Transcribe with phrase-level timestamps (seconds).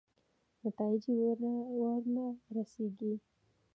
[0.63, 1.11] نتایجې
[1.81, 3.13] ورنه رسېږي.